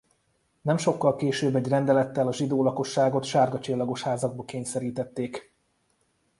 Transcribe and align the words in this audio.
Nem 0.61 0.77
sokkal 0.77 1.15
később 1.15 1.55
egy 1.55 1.67
rendelettel 1.67 2.27
a 2.27 2.33
zsidó 2.33 2.63
lakosságot 2.63 3.23
sárga 3.23 3.59
csillagos 3.59 4.01
házakba 4.03 4.45
kényszerítették. 4.45 5.53